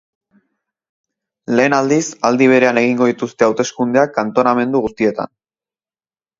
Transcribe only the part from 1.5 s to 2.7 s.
Lehen aldiz, aldi